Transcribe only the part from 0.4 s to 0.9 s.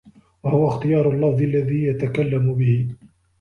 وَهُوَ